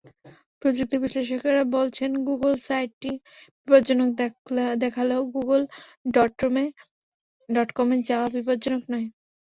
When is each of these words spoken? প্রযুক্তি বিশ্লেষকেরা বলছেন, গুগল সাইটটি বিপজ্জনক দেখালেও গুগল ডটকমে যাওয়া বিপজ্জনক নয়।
প্রযুক্তি 0.61 0.97
বিশ্লেষকেরা 1.03 1.63
বলছেন, 1.75 2.09
গুগল 2.27 2.53
সাইটটি 2.63 3.11
বিপজ্জনক 3.59 4.09
দেখালেও 4.81 5.21
গুগল 5.35 5.61
ডটকমে 7.49 7.97
যাওয়া 8.09 8.27
বিপজ্জনক 8.35 8.83
নয়। 8.91 9.07